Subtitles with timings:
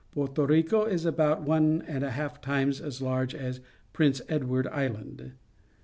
[0.13, 3.59] Porto Rico is about one and a half times a.s large as
[3.93, 5.33] Prince Edward Island.